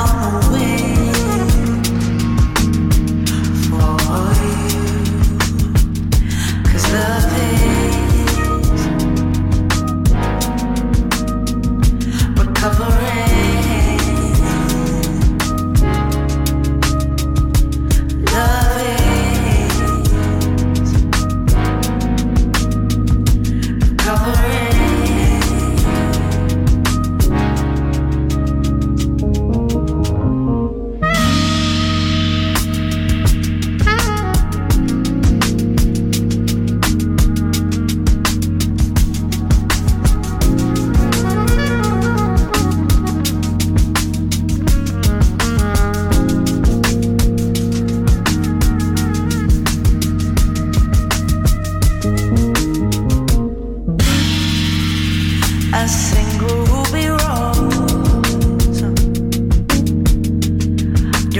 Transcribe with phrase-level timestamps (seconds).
[0.00, 0.89] On for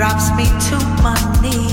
[0.00, 1.69] drops me to my knees,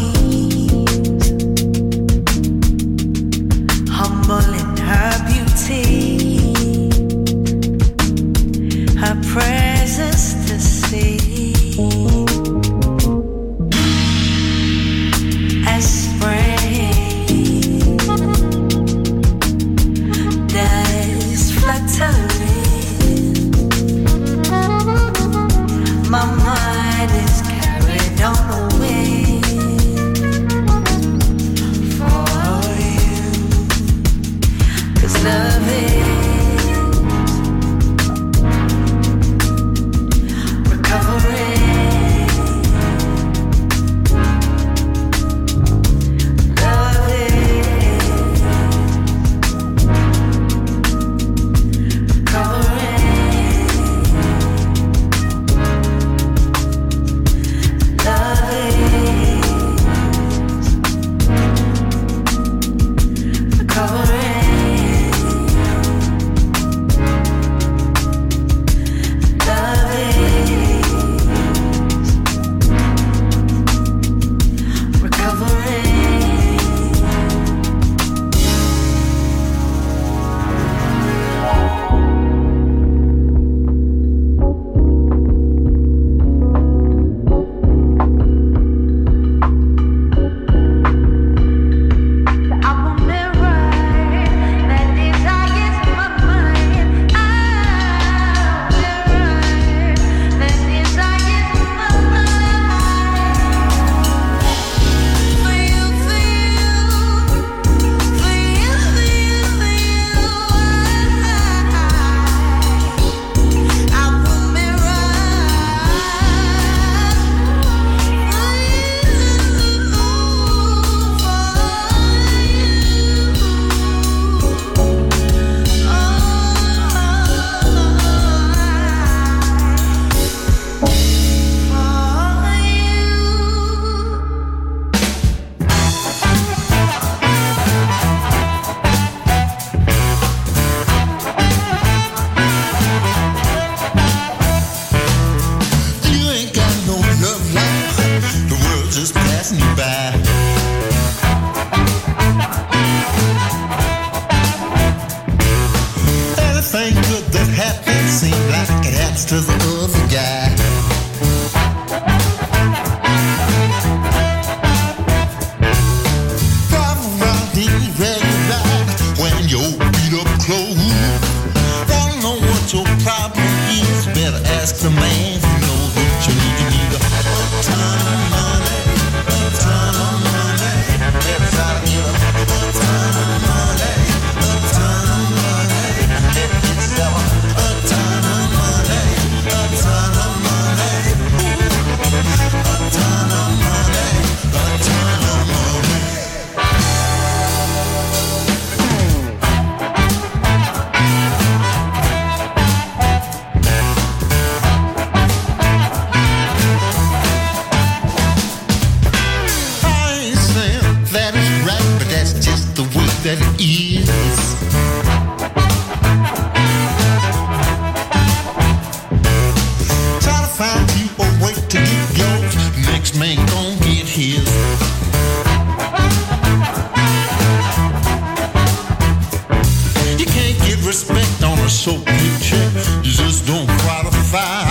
[231.69, 232.71] so picture,
[233.03, 234.69] you just don't qualify.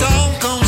[0.00, 0.63] Don't come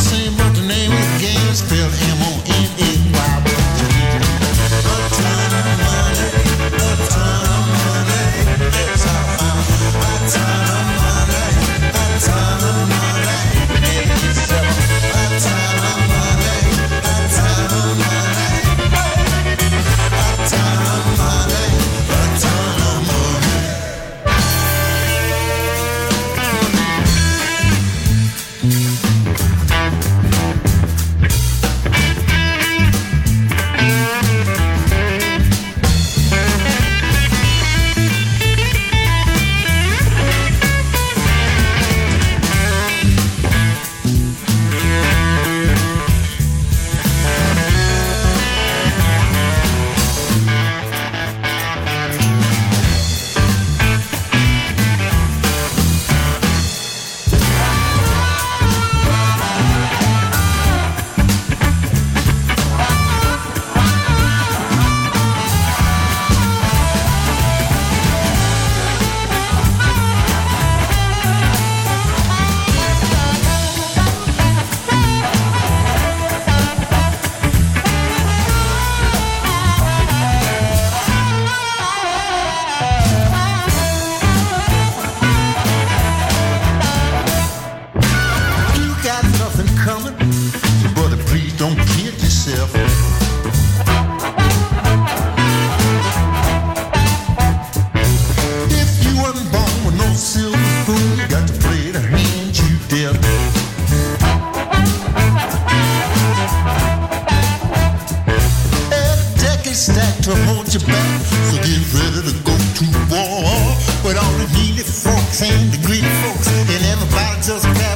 [114.77, 117.96] greedy folks and the greedy folks, and everybody just grabbed.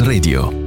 [0.00, 0.63] Radio.